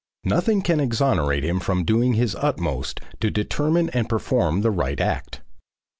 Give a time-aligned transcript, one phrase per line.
[0.23, 5.41] Nothing can exonerate him from doing his utmost to determine and perform the right act.